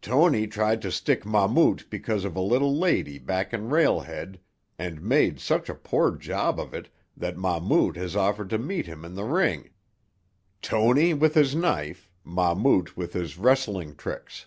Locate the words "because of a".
1.90-2.40